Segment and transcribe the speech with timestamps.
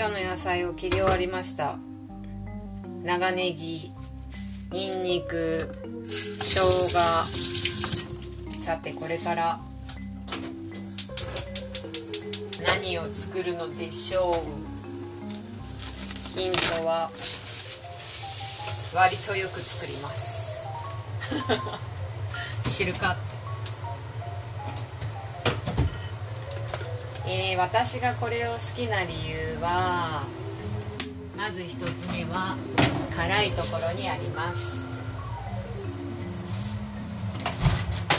[0.00, 1.76] 今日の野菜を切り終わりました。
[3.04, 3.92] 長ネギ
[4.72, 5.70] にんにく
[6.06, 6.98] 生姜。
[8.58, 9.58] さてこれから
[12.78, 14.32] 何を作るのでしょう。
[16.38, 17.10] ヒントは
[18.94, 20.66] 割とよく作ります。
[22.64, 23.16] 知るか
[27.32, 30.24] えー、私がこれを好きな理由は
[31.38, 32.56] まず1つ目は
[33.14, 34.88] 辛いところにあります。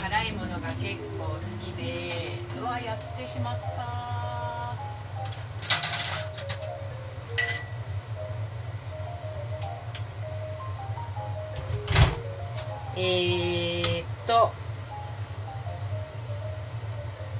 [0.02, 4.02] 辛いものが結構好きでうわやってしまった。
[12.96, 13.51] えー、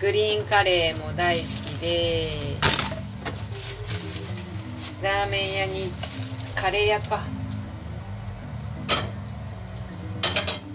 [0.03, 1.47] グリーンカレーも大好き
[1.79, 2.27] で。
[5.01, 5.93] ラーメン屋に
[6.61, 7.21] カレー屋か。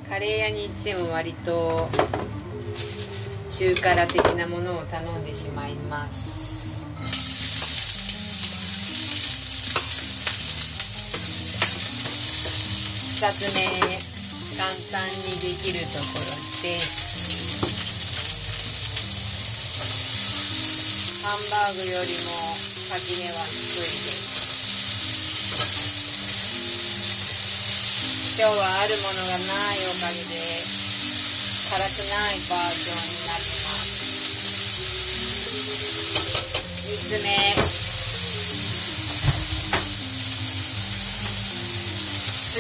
[0.08, 1.90] カレー屋に行っても割と
[3.50, 6.88] 中辛的なものを頼んでしまいます。
[13.20, 13.60] 2つ目
[14.56, 16.24] 簡単にできるところ
[16.64, 17.18] です
[21.28, 22.32] ハンバーグよりも
[22.96, 24.40] 垣根は低いです
[28.40, 30.40] 今日はあるものがないおかげで
[31.68, 34.00] 辛くないバージョンになります。
[36.88, 37.36] 3つ目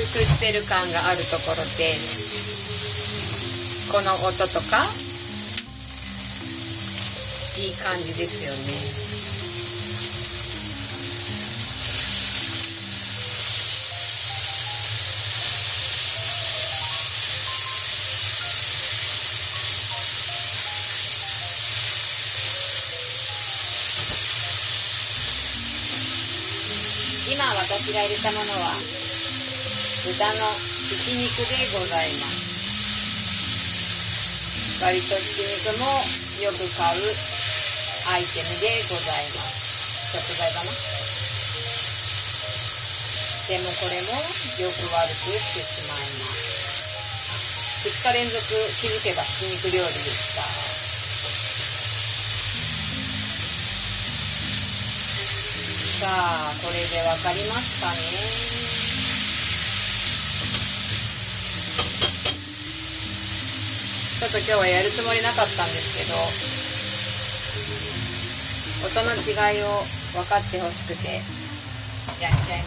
[0.03, 2.27] 作ってる感があるところです
[3.89, 5.06] この音とか
[7.67, 8.55] いい感じですよね。
[27.35, 28.71] 今私が入れたものは
[30.07, 32.47] 豚のひき肉でございます。
[34.87, 35.91] 割とひき肉も
[36.47, 37.37] よく買う
[38.09, 40.71] アイテムでございます食材だな
[43.47, 47.87] でもこれもよく悪くしてしまいます。
[47.87, 48.43] 2日連続
[48.75, 50.43] 気づけばひき肉料理でした。
[55.97, 57.95] さあこれで分かりますかね。
[64.19, 66.19] ちょっと今日はやるつもりなかったんですけど
[68.91, 69.71] 音の違いを
[70.19, 71.23] 分かってほしくて
[72.21, 72.66] やっちゃいま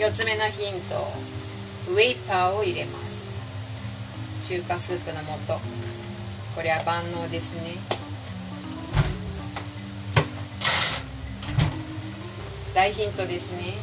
[0.00, 0.96] 4つ目のヒント。
[1.92, 3.28] ウェイパーを入れます。
[4.48, 5.60] 中華スープの素。
[6.56, 7.76] これは万能ですね。
[12.74, 13.76] 大ヒントですね。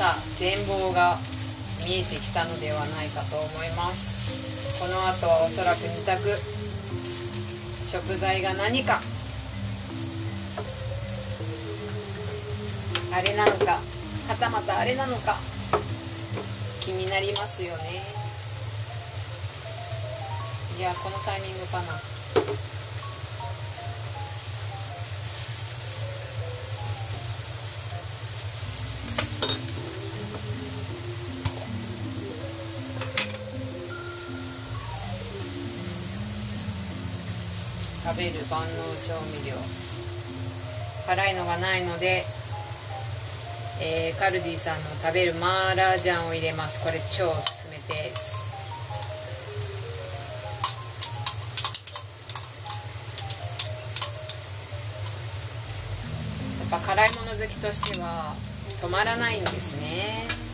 [0.00, 1.18] さあ全貌が
[1.84, 4.80] 見えてきたのではないかと思います。
[4.80, 6.24] この後はおそらく2択。
[7.84, 8.98] 食材が何か。
[13.16, 13.72] あれなのか
[14.28, 15.34] はたまたあれなのか
[16.80, 18.02] 気になりますよね。
[20.78, 21.84] いやこのタイミングかな。
[38.04, 38.66] 食べる万能
[39.00, 39.56] 調味料。
[41.06, 42.24] 辛いのがないので、
[43.82, 46.80] えー、カルディさんの食べるマーラージャンを入れます。
[46.84, 48.56] これ超おすすめです。
[56.70, 58.34] やっぱ辛いもの好きとしては
[58.80, 59.80] 止まらないんです
[60.40, 60.45] ね。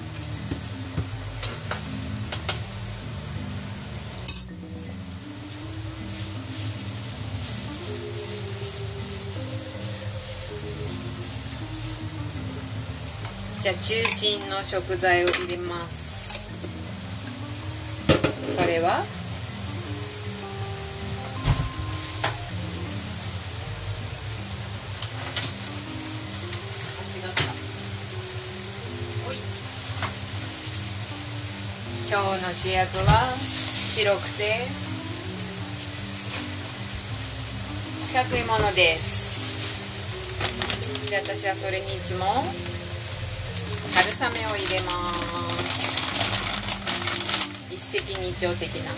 [13.62, 16.50] じゃあ中心の食材を入れます。
[18.58, 19.04] それは？
[32.10, 34.42] 今日の主役は白くて
[38.00, 39.70] 四角いものです。
[41.12, 42.26] で私はそれにいつも
[43.92, 45.12] 春雨を入れま
[45.60, 48.90] す一石二鳥的な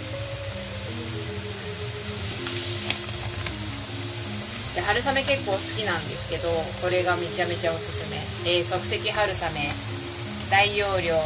[4.74, 6.48] で春雨結構好きなんですけど
[6.82, 8.16] これがめちゃめちゃおすすめ、
[8.56, 9.34] えー、即席春雨
[10.50, 11.16] 大容量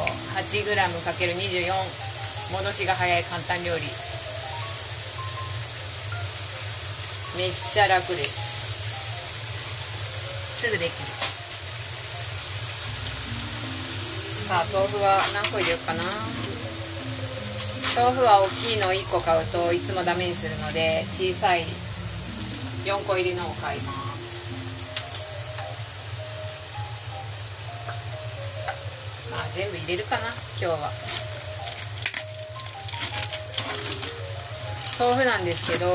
[0.40, 2.08] 8g×24
[2.52, 3.82] 戻しが早い簡単料理。
[7.36, 8.56] めっちゃ楽です。
[10.56, 11.17] すぐできる。
[14.48, 16.00] さ豆腐は何個入れようかな。
[18.00, 21.60] 豆腐は大きいの1個買うといつもダメにするので小さい
[22.88, 24.56] 4個入りのを買います。
[29.36, 30.88] まあ全部入れるかな今日は。
[34.96, 35.92] 豆腐なんですけど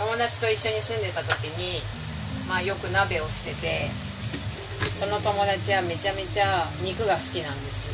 [0.00, 1.84] 友達と一緒に住んでた時に
[2.48, 4.05] まあよく鍋をしてて
[4.96, 6.48] その友達はめちゃめちゃ
[6.80, 7.92] 肉が好きなんです。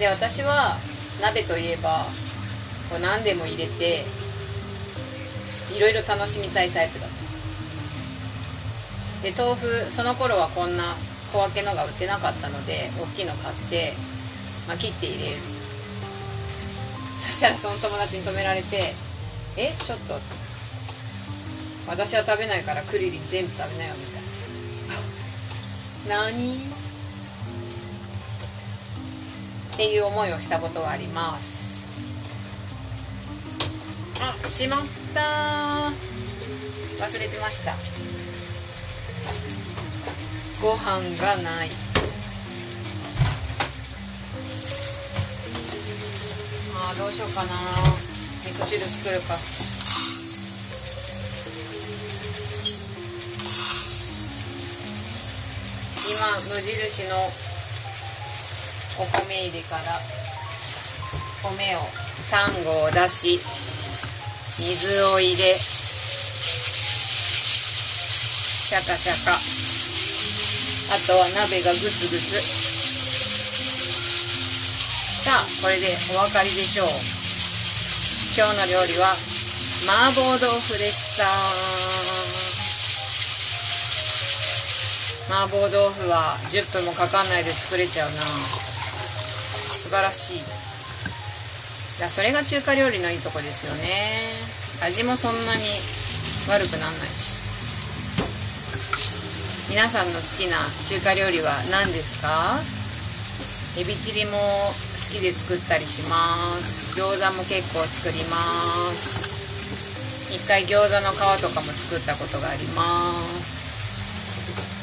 [0.00, 0.76] で私は
[1.24, 2.04] 鍋といえば
[2.92, 4.04] こう何でも入れて
[5.72, 7.16] いろいろ楽しみたいタイプだった。
[9.24, 10.84] で豆腐その頃はこんな
[11.32, 13.96] 小分けのが売ってなかったので大きいの買って、
[14.68, 15.40] まあ、切って入れる。
[17.16, 18.76] そしたらその友達に止められて
[19.56, 20.20] 「えちょっと
[21.92, 24.12] 私は食べないからクリリン全部食べなよ」みた
[26.16, 26.56] いな何？
[29.74, 31.82] っていう思いをしたことはあります。
[34.20, 34.80] あしまっ
[35.14, 35.20] た。
[37.04, 37.74] 忘れてました。
[40.62, 41.70] ご飯がない。
[46.74, 47.50] あどうしようかな。
[48.44, 49.34] 味噌汁作るか。
[56.48, 57.16] 無印の
[58.98, 60.00] お米入れから
[61.42, 61.78] 米を
[62.22, 63.38] 3合出し
[64.58, 65.36] 水を入れ
[68.72, 69.32] シャカシャカ。
[70.94, 72.40] あとは鍋がグツグツ。
[75.24, 75.86] さあこれで
[76.16, 76.88] お分かりでしょう。
[76.88, 82.41] 今日の料理は麻婆豆腐でした。
[85.32, 88.20] 麻婆豆腐は10分もかかんないで作れちゃうな。
[88.20, 90.44] 素晴らしい。
[92.12, 93.88] それが中華料理のいいとこですよね。
[94.84, 95.64] 味もそんなに
[96.52, 97.40] 悪くなんないし。
[99.72, 102.28] 皆さんの好きな中華料理は何ですか？
[103.80, 104.44] エビチリも好
[105.16, 107.00] きで作ったりします。
[107.00, 108.36] 餃子も結構作りま
[108.92, 109.32] す。
[110.28, 112.84] 一回餃子の皮とかも作ったことがありま
[113.40, 113.61] す。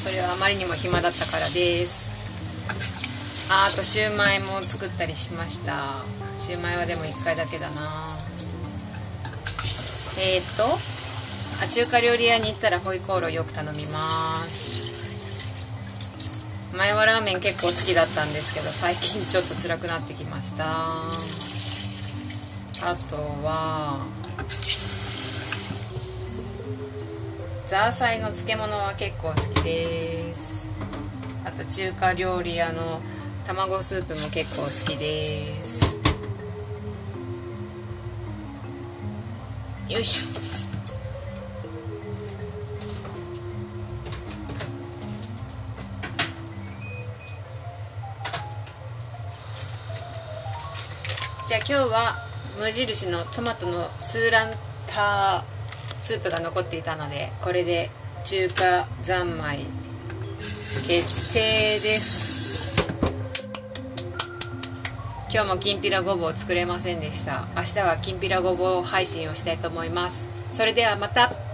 [0.00, 3.52] それはあまりにも暇だったからです。
[3.52, 5.76] ああとシューマイも作ったりしました。
[6.40, 7.84] シューマイはでも1回だけだな。
[10.16, 10.64] えー、っと
[11.60, 14.00] あ中華料理屋に行ったらホイコーローよく頼みま
[14.40, 14.88] す。
[16.72, 20.64] 前はラーメン結構好きだったんですけど最近ちょっと辛くなってきました。
[22.88, 24.00] あとは
[27.70, 30.68] ザーサイの漬物は結構好きです。
[31.44, 33.00] あと中華料理屋の
[33.46, 35.06] 卵スープも結構好きで
[35.62, 35.96] す。
[39.88, 40.30] よいしょ。
[51.46, 52.16] じゃあ今日は
[52.58, 54.50] 無印のトマトのスーラン
[54.88, 55.59] ター。
[56.00, 57.90] スープが残っていたのでこれで
[58.24, 62.60] 中華三昧決定です。
[65.32, 67.44] 今日もきんぴらごぼう作れませんでした。
[67.54, 70.28] 明日はきんぴらごぼう配信をしたいと思います。
[70.50, 71.49] それではまた。